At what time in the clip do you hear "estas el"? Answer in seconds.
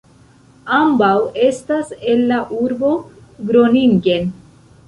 1.49-2.25